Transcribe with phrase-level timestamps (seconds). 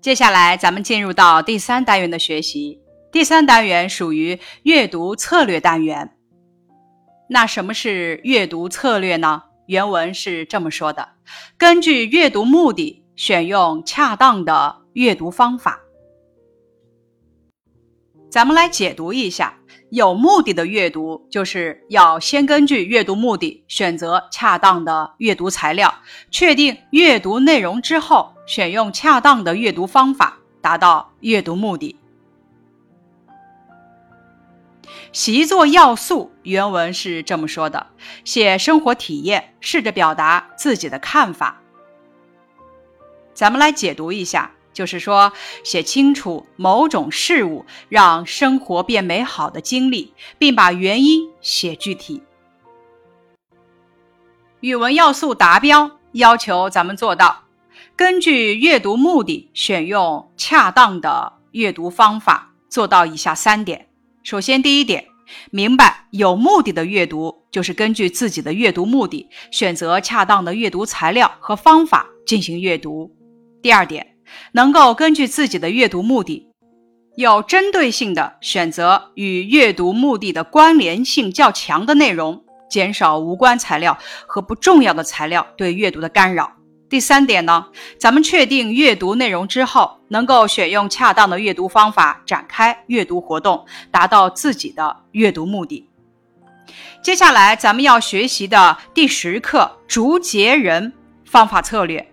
[0.00, 2.80] 接下来，咱们进入到第三单元的学习。
[3.10, 6.14] 第三单元属于阅读策略单元。
[7.28, 9.42] 那什么是阅读策略呢？
[9.66, 11.08] 原文是这么说的：
[11.58, 15.80] 根据阅读目的，选用恰当的阅读方法。
[18.30, 19.58] 咱们来解读一下，
[19.90, 25.92] 有目的的阅读，就是要先根据阅读目的选择恰当的阅读材料，
[26.30, 31.94] 确定阅读内容之后，选用恰当的阅读方法，达到阅读目的。
[35.12, 37.88] 习作要素原文是这么说的：
[38.24, 41.60] 写生活体验，试着表达自己的看法。
[43.34, 44.50] 咱们来解读一下。
[44.72, 45.32] 就是说，
[45.64, 52.22] 写清楚某种事物让生活变美好的经历，并把原因写具体。
[54.60, 57.42] 语文要素达标，要求咱们做到：
[57.98, 63.88] 根据阅读目的选用恰当的阅读方法，做到以下三点。
[64.22, 65.04] 首先，第一点，
[65.50, 73.10] 明白有目的的阅读就是根据自己的阅读目的，选择恰当的阅读材料和方法进行阅读。
[73.60, 74.06] 第二点。
[74.52, 76.46] 能够根据自己的阅读目的，
[77.16, 86.57] 有针对性的选择与阅读目的的关联性较强的内容，减少无关材料和不重要的材料对阅读的干扰。
[86.88, 87.66] 第三点呢，
[87.98, 95.86] 咱们确定阅读内容之后，能够选用恰当的阅读方法展开阅读活动，达到自己的阅读目的。
[97.02, 100.92] 接下来咱们要学习的第十课竹节人
[101.24, 102.10] 方法策略。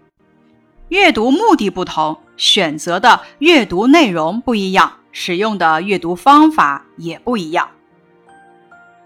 [0.89, 7.69] 阅读目的不同，选择的阅读内容不一样，使用的阅读方法也不一样。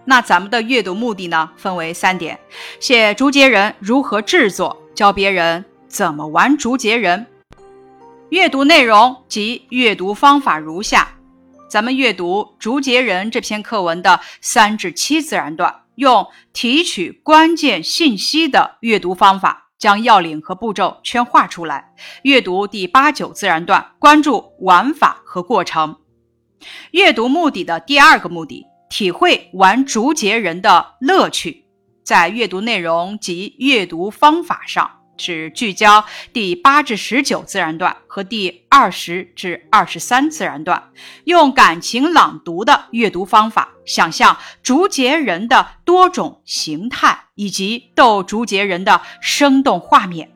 [0.06, 2.40] 那咱们的阅读目的呢，分为三点：
[2.80, 7.26] 写竹节人如何制作，教别人怎么玩竹节人。
[8.32, 11.14] 阅读内容及阅读方法如下：
[11.70, 19.68] 咱们阅读《竹节人》这篇课文的三至七自然段，用提取关键信息的阅读方法。
[19.78, 21.94] 将要领和步骤圈画出来。
[22.24, 25.96] 阅读第八九自然段，关注玩法和过程。
[26.92, 31.69] 阅读目的的第二个目的，体会玩竹节人的乐趣。
[32.10, 34.90] 在阅读内容及阅读方法上。
[35.16, 36.04] 是聚焦
[36.34, 40.92] 第八至十九自然段和第二十至二十三自然段，
[41.26, 50.32] 用感情朗读的阅读方法，想象竹节人的多种形态以及逗竹节人的生动画面。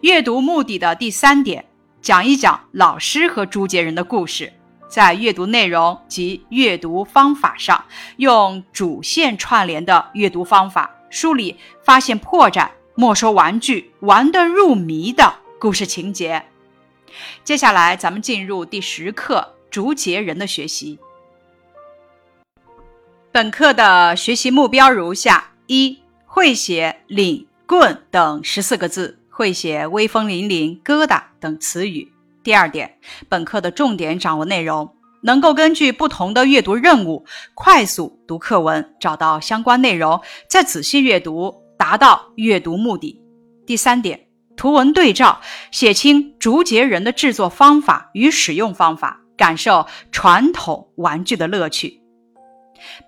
[0.00, 1.66] 阅读目的的第三点，
[2.00, 4.54] 讲一讲老师和竹节人的故事。
[4.96, 7.84] 在阅读内容及阅读方法上，
[8.16, 12.70] 用主线串联的阅读方法梳理发现破绽。
[12.94, 16.42] 没收玩具，玩得入迷的故事情节。
[17.44, 20.98] 接下来，咱们进入第十课竹节人的学习。
[23.30, 32.15] 本课的学习目标如下：一、会写“领”“棍”等十四个字，会写“威风凛凛”“疙瘩”等词语。
[32.46, 32.88] 第二点，
[33.28, 34.88] 本课的重点掌握内容，
[35.24, 41.52] 能够根据不同的阅读任务，快速读课文，找到相关内容，再仔细阅读。
[41.76, 43.20] 达到阅读目的。
[43.66, 45.40] 第三点，图文对照，
[45.72, 52.00] 写清竹节人的制作方法与使用方法，感受传统玩具的乐趣。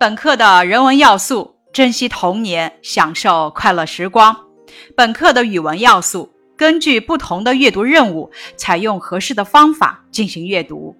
[0.00, 4.36] 本课的人文要素，珍惜童年，享受快乐时光。
[4.96, 10.96] 本课的语文要素，根据不同的阅读任务，采用合适的方法进行阅读。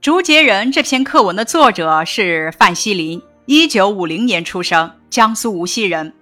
[0.00, 4.88] 竹节人这篇课文的作者是范希林，一九五零年出生。
[5.10, 6.12] 江苏无锡人，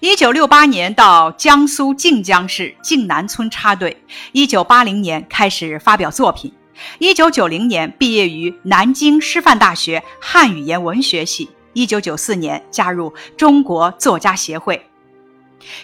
[0.00, 3.94] 一九六八年到江苏靖江市靖南村插队，
[4.32, 6.50] 一九八零年开始发表作品，
[6.98, 14.80] 一九九零年毕业于南京师范大学汉语言文学系，一九九四年加入中国作家协会。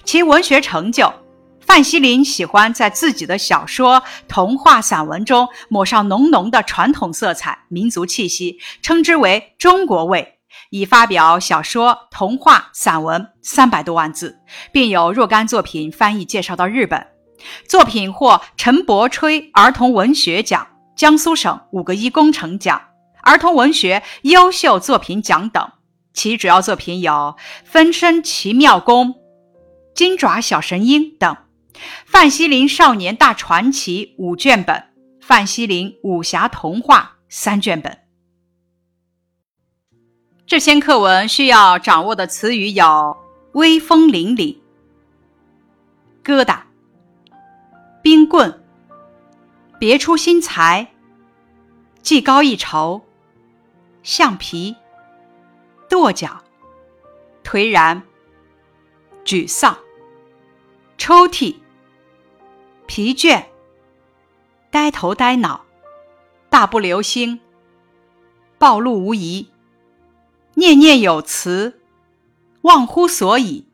[0.05, 1.13] 其文学成就，
[1.61, 10.39] 范希林喜欢在自己的小说、童话、散文中抹上浓浓的传统色彩、民族气息，称之为中国味。
[10.71, 14.39] 已发表小说、童话、散文三百多万字，
[14.71, 17.07] 并有若干作品翻译介绍到日本。
[17.67, 20.67] 作品获陈伯吹儿童文学奖、
[20.97, 22.81] 江苏省五个一工程奖、
[23.23, 25.73] 儿童文学优秀作品奖等。
[26.15, 27.13] 其主要作品有
[27.65, 29.09] 《分身奇妙功》
[29.95, 31.35] 《金爪小神鹰》等，
[32.07, 34.77] 《范希林少年大传奇》五卷本，
[35.21, 37.99] 《范希林武侠童话》三卷本。
[40.47, 43.17] 这篇课文需要掌握的词语有：
[43.53, 44.59] 威风凛凛、
[46.25, 46.61] 疙瘩、
[48.03, 48.63] 冰棍、
[49.79, 50.91] 别出心裁，
[52.03, 53.03] 技高一筹，
[54.03, 54.75] 橡皮，
[55.89, 56.43] 跺脚，
[57.45, 58.03] 颓然，
[59.25, 59.79] 沮丧，
[60.99, 61.57] 抽屉，
[62.87, 63.45] 疲倦，
[64.71, 65.65] 呆头呆脑，
[66.49, 67.41] 大步流星，
[68.59, 69.49] 暴露无遗，
[70.55, 71.81] 念念有词，
[72.63, 73.67] 忘乎所以，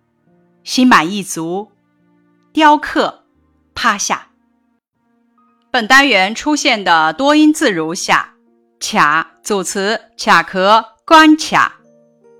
[0.65, 1.71] 心满意足，
[2.53, 3.25] 雕刻，
[3.75, 4.29] 趴下。
[5.71, 8.35] 本单元出现的多音字如下：
[8.81, 10.01] 卡组词。
[10.17, 11.73] 卡壳、关卡；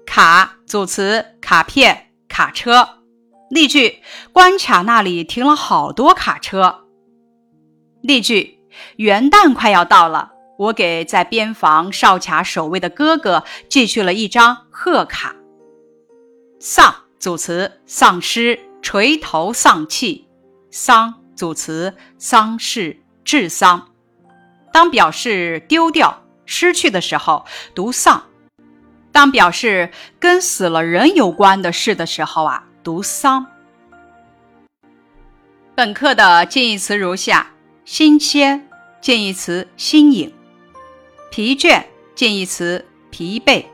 [0.07, 1.37] 卡组词。
[1.41, 2.98] 卡片、卡车。
[3.51, 4.03] 例句：
[4.33, 6.85] 关卡那里停了好多卡车。
[8.03, 8.61] 例句：
[8.97, 15.35] 元旦快要到了，我给在边防哨卡守卫的哥哥寄去了一张贺卡。
[16.61, 20.27] 丧组词丧失、垂头丧气；
[20.71, 23.03] 丧组词丧事。
[23.25, 23.91] 治丧，
[24.73, 28.23] 当表示丢掉、失去的时候读丧；
[29.13, 33.47] 当表示跟死了人有关的事的时候啊，读丧。
[35.75, 37.53] 本课的近义词如下：
[37.85, 38.69] 新鲜，
[39.01, 40.31] 近义词新颖；
[41.31, 41.85] 疲倦，
[42.15, 43.67] 近义词疲惫；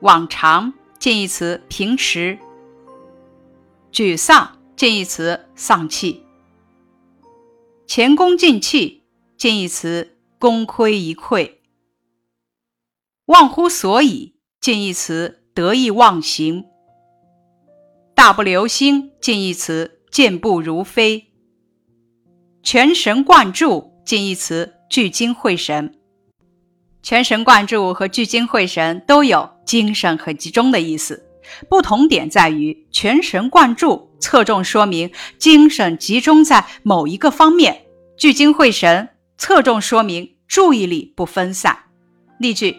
[0.00, 2.38] 往常，近义词平时；
[3.92, 6.24] 沮丧，近义词丧气。
[7.86, 9.04] 前功尽弃，
[9.36, 11.52] 近义词功亏一篑；
[13.26, 16.64] 忘乎所以，近义词得意忘形；
[18.16, 21.26] 大步流星，近义词健步如飞；
[22.62, 25.92] 全神贯注，近义词聚精会神。
[27.02, 31.28] 全神贯注和聚精会神都有精神很集中的意思。
[31.68, 37.84] 不同点在于，全神贯注侧重说明精神集中在某一个方面，
[38.16, 41.78] 聚精会神侧重说明注意力不分散。
[42.40, 42.76] 例句：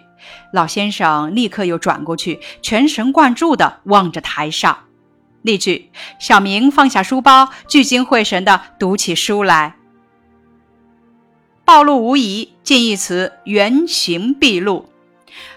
[0.51, 4.85] 老先生立刻又转过去，全神贯注地望着台上。
[5.41, 5.89] 例句：
[6.19, 9.75] 小明放下书包，聚精会神地读起书来。
[11.63, 14.89] 暴露无遗，近义词原形毕露。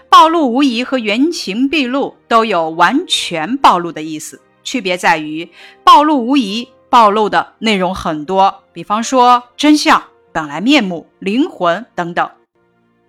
[0.09, 5.49] 暴露无遗和原形毕露都有完全暴露的意思，区别在于
[5.85, 12.27] 暴露无遗暴露的内容很多，比方说真相、本来面目、灵魂等等；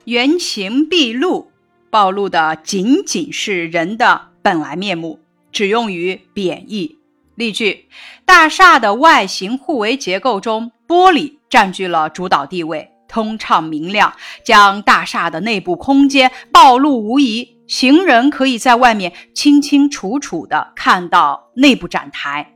[0.04, 1.50] 原形毕露
[1.90, 5.18] 暴露的仅仅是人的本来面目，
[5.52, 6.98] 只用于贬义。
[7.36, 7.88] 例句：
[8.24, 12.88] 大厦的外形互为结构中，玻璃占据了主导地位。
[13.08, 22.54] 通畅明亮，将大厦的内部空间暴露无遗，行人可以在外面清清楚楚地看到内部展台。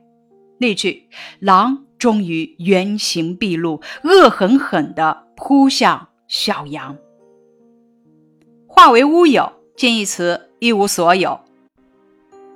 [0.59, 1.11] 例句：
[1.41, 6.97] 狼终于原形毕露，恶狠狠地扑向小羊。
[8.67, 11.39] 化为乌有，近义词一无所有。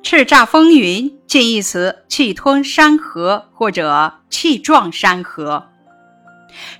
[0.03, 5.69] 叱咤风云，近义词气吞山河或者气壮山河。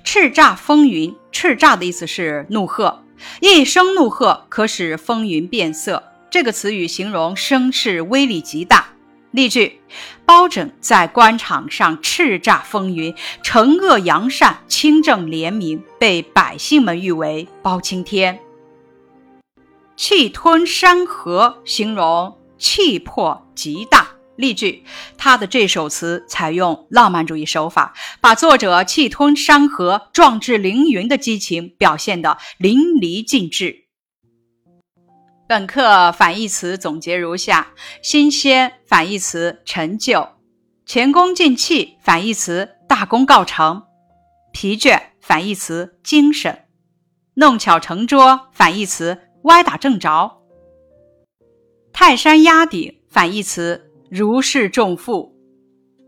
[0.03, 3.03] 叱咤风云，叱咤的意思是怒喝，
[3.39, 6.03] 一声怒喝可使风云变色。
[6.29, 8.87] 这个词语形容声势威力极大。
[9.29, 9.79] 例句：
[10.25, 13.13] 包拯在官场上叱咤风云，
[13.43, 18.39] 惩恶扬善，清正廉明，被百姓们誉为包青天。
[19.95, 24.07] 气吞山河，形容气魄极大。
[24.37, 24.83] 例句：
[25.17, 33.87] 他的这首词采用浪漫主义手法，把作者气吞山河、壮志凌云的激情表现得淋漓尽致。
[35.47, 37.67] 本课反义词总结如下：
[38.01, 40.27] 新鲜反义词陈旧，
[40.85, 43.83] 前功尽弃反义词大功告成，
[44.53, 46.65] 疲倦反义词精神，
[47.35, 50.40] 弄巧成拙反义词歪打正着，
[51.93, 53.87] 泰山压顶反义词。
[54.09, 55.31] 如释重负，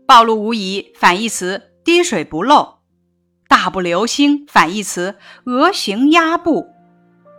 [0.06, 2.80] 暴露无遗反义词滴水不漏，
[3.48, 6.66] 大步流星反义词鹅行鸭步，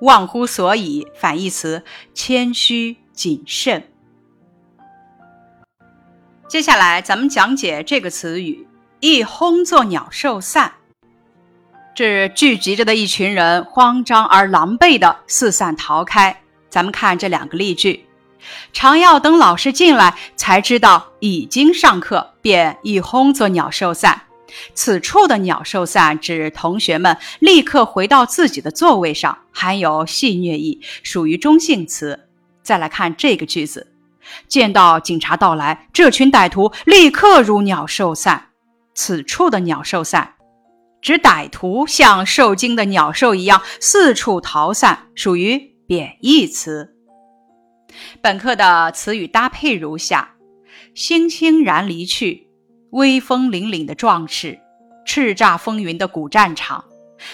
[0.02, 1.84] 忘乎所以反义词
[2.16, 3.92] 谦虚谨慎。
[6.48, 8.68] 接下来咱们讲解这个词语
[9.02, 10.74] “一哄作鸟兽散”，
[11.94, 16.36] 指聚集着的一群人慌张而狼狈的四散逃开。
[16.72, 18.04] 咱们看这两个例句。
[18.74, 24.22] 常要等老师进来才知道已经上课，便一哄作鸟兽散。
[24.74, 32.28] 此处的鸟兽散指同学们立刻回到自己的座位上，含有戏谑意，属于中性词。
[32.64, 33.92] 再来看这个句子：
[34.48, 38.50] 见到警察到来，这群歹徒立刻如鸟兽散。
[38.94, 40.36] 此处的鸟兽散
[41.02, 46.95] 指歹徒像受惊的鸟兽一样四处逃散，属于贬义词。
[48.22, 50.36] 本课的词语搭配如下：
[50.94, 52.48] 欣欣然离去，
[52.92, 54.60] 威风凛凛的壮士，
[55.06, 56.86] 叱咤风云的古战场，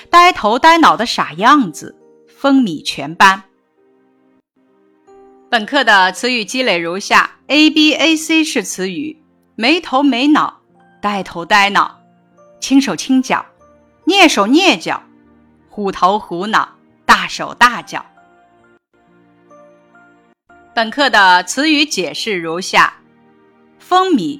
[0.09, 3.43] 呆头呆脑的傻样子，风靡全班。
[5.49, 9.21] 本课的词语积累如下：A、B、A、C 是词语，
[9.55, 10.61] 没头没脑，
[11.01, 11.99] 呆头呆脑，
[12.59, 13.45] 轻手轻脚，
[14.05, 15.03] 蹑手蹑脚，
[15.69, 16.69] 虎头虎脑，
[17.05, 18.05] 大手大脚。
[20.73, 23.01] 本课的词语解释如下：
[23.77, 24.39] 风靡，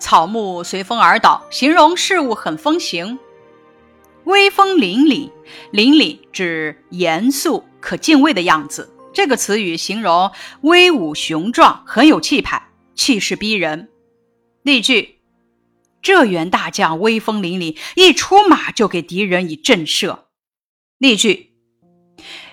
[0.00, 3.16] 草木随风而倒，形容事物很风行；
[4.24, 5.30] 威风凛凛，
[5.72, 8.92] 凛凛指严肃可敬畏的样子。
[9.12, 12.60] 这个词语形容威武雄壮，很有气派，
[12.96, 13.90] 气势逼人。
[14.64, 15.20] 例句：
[16.02, 20.24] 这员大将威风凛凛，一出马就给敌人以震慑。
[20.98, 21.49] 例句：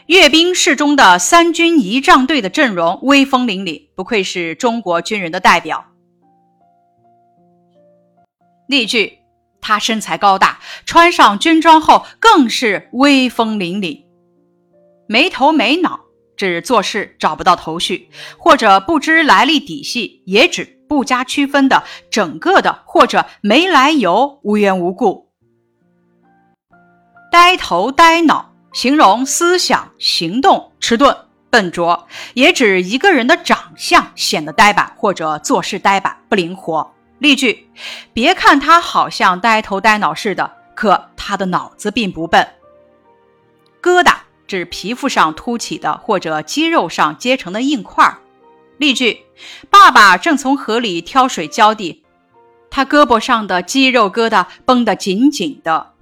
[0.08, 5.86] 阅兵式中的三军仪仗队的阵容威风凛凛，不愧是中国军人的代表。
[8.68, 9.20] 例句：
[9.60, 14.06] 他身材高大，穿上军装后更是威风凛凛。
[15.08, 16.02] 没头没脑。
[16.38, 25.32] 指做事找不到头绪，或者不知来历底细，也指不加区分的整个的，或者没来由、无缘无故。
[27.32, 31.18] 呆头呆脑，形容思想行动迟钝、
[31.50, 36.94] 笨拙，也指一个人的长相显得呆板，或者做事呆板不灵活。
[37.18, 37.68] 例句：
[38.14, 42.48] 别看他好像呆头呆脑似的，可他的脑子并不笨。
[43.82, 44.14] 疙瘩。
[44.46, 48.16] 指皮肤上凸起的或者肌肉上结成的硬块。
[48.78, 49.24] 例句：
[49.72, 52.04] 爸爸正从河里挑水浇地，
[52.70, 55.94] 他胳膊上的肌肉疙瘩绷得紧紧的。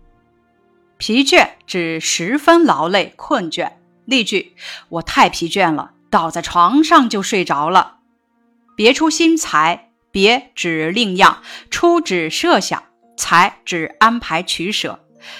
[0.97, 3.73] 疲倦指十分劳累困倦。
[4.05, 4.55] 例句：
[4.89, 7.97] 我太疲倦了，倒在床上就睡着了。
[8.75, 12.83] 别出心裁，别指另样，出指设想，
[13.17, 14.99] 裁指安排取舍。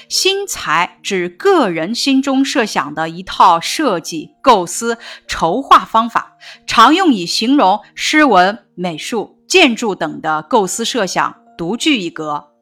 [0.09, 4.97] 心裁指个人心中设想的一套设计、构思、
[5.27, 12.54] 筹划方法，常用以形容诗文、美术、建筑等的构思设想独具一格。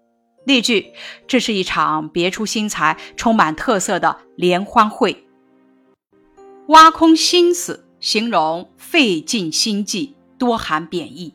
[0.45, 0.93] 例句：
[1.27, 5.25] 这是一场别出心裁、充满特色的联欢会。
[6.67, 11.33] 挖空心思，形容费尽心计，多含贬义。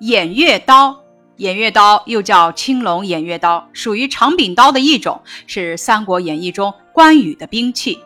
[0.00, 1.02] 偃月刀。
[1.38, 7.98] 偃月刀又叫青龙偃月刀，属于长柄刀的一种，是《三国演义》中关羽的兵器。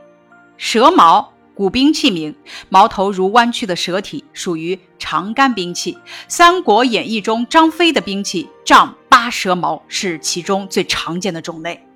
[0.57, 2.35] 蛇矛，古兵器名，
[2.71, 5.93] 矛头如弯曲的蛇体，属于长杆兵器。
[6.27, 11.87] 《三国演义》中张飞的兵器丈八蛇矛是其中最常见的种类。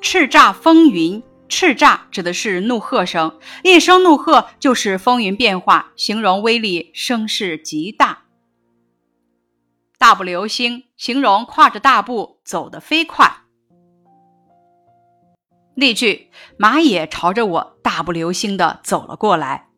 [0.00, 8.24] 叱咤风云，叱咤指的是怒喝声，一声怒喝就是风云变化，形容威力声势极大。
[9.98, 13.44] 大步流星，形容跨着大步走得飞快。
[15.80, 19.68] 例句：马也朝着我大步流星地走了过来。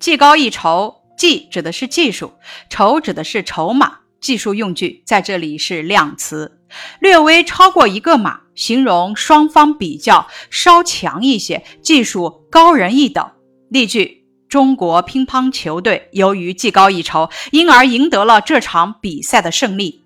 [0.00, 2.32] 技高一筹，技指的是技术，
[2.70, 3.98] 筹指的是筹码。
[4.18, 6.58] 技术用具在这里是量词，
[7.00, 13.30] 略微超过一个码，形容双方比较稍强一些，技术高人一等。
[13.68, 14.24] 例句。
[14.48, 20.04] 中国乒乓球队由于技高一筹，因而赢得了这场比赛的胜利。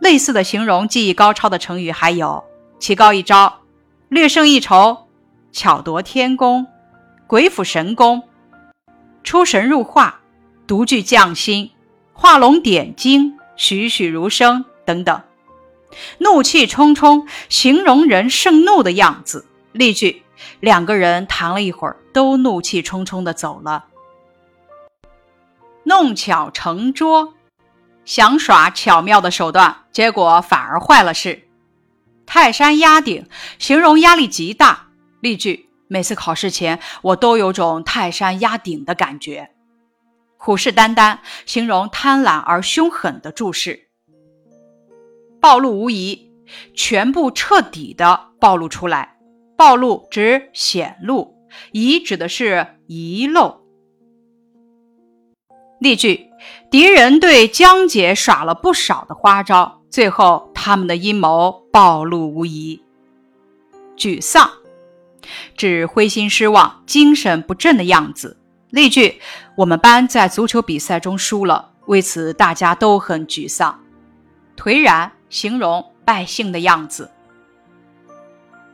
[0.00, 2.42] 类似的形容技艺高超的成语还有
[2.80, 3.60] “棋高一招
[4.08, 5.08] ”“略胜一筹
[5.52, 6.66] ”“巧夺天工
[7.26, 8.22] ”“鬼斧神工
[9.24, 10.20] ”“出神入化
[10.66, 11.70] ”“独具匠心
[12.12, 15.22] ”“画龙点睛”“栩栩如生”等等。
[16.18, 19.46] 怒气冲冲，形容人盛怒的样子。
[19.72, 20.22] 例句。
[20.60, 23.86] 两个人谈了一会儿，都怒气冲冲的走了。
[25.84, 27.32] 弄巧成拙，
[28.04, 31.45] 想耍巧妙的手段，结果反而坏了事。
[32.26, 33.26] 泰山压顶，
[33.58, 34.88] 形容压力极大。
[35.20, 39.50] 例句：每次考试前，我都有种泰山压顶的感觉。
[40.36, 43.88] 虎视眈眈，形容贪婪而凶狠的注视。
[45.40, 46.30] 暴露无遗，
[46.74, 49.16] 全部彻底的暴露出来。
[49.56, 51.34] 暴露指显露，
[51.72, 53.62] 遗指的是遗漏。
[55.80, 56.28] 例句：
[56.70, 62.82] 敌人对江姐耍了不少的花招，最后他们的阴谋暴露无遗。
[63.96, 64.50] 沮丧
[65.56, 68.36] 指灰心失望、精神不振的样子。
[68.70, 69.20] 例句：
[69.56, 73.80] 我们班在足球比赛中输了，为此大家都很沮丧。
[74.56, 77.10] 颓然形容败兴的样子。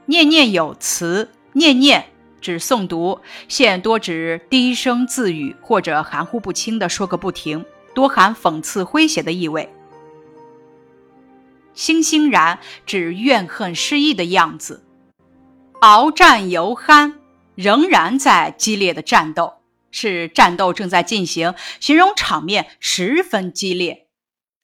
[0.07, 2.07] 念念有词，念念
[2.43, 3.19] 指诵读，
[3.49, 9.73] 现多指低声自语或者含糊不清的说个不停，多含讽刺诙谐的意味。
[11.73, 14.85] 欣欣然指怨恨失意的样子。
[15.81, 17.15] 鏖战犹酣，
[17.55, 19.55] 仍然在激烈的战斗，
[19.91, 24.07] 是战斗正在进行，形容场面十分激烈。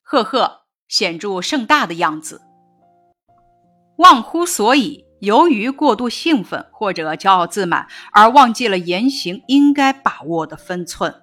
[0.03, 2.41] 赫赫，显著盛大的样子。
[3.97, 5.08] 忘乎所以。
[5.19, 11.13] 由于过度兴奋或者骄傲自满，而忘记了言行应该把握的分寸。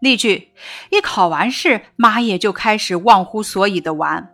[0.00, 0.52] 例句：
[0.90, 4.30] 一考完试，妈耶就开始忘乎所以的玩。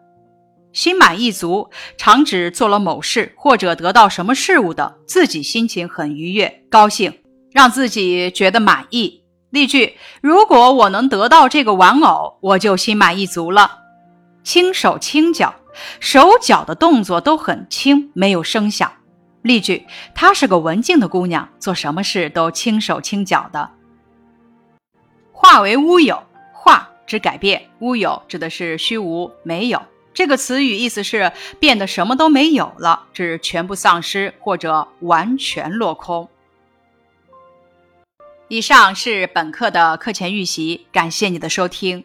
[0.72, 7.12] 心满意足，常指做了某事或者得到什么事物的，自己心情很愉悦、高兴，
[7.52, 9.22] 让自己觉得满意。
[9.50, 13.80] 例句：如果我能得到这个玩偶，我就心满意足了。
[14.42, 15.54] 轻手轻脚。
[16.00, 18.92] 手脚的动作都很轻，没有声响。
[19.42, 23.70] 例句：她是个文静的姑娘，做什么事都轻手轻脚的。
[25.32, 29.82] 化为乌有，化指改变，乌有指的是虚无、没有。
[30.14, 36.28] 这个词语意思是变得什么都没有了，指全部丧失或者完全落空。
[38.48, 42.04] 以上是本课的课前预习，感谢你的收听。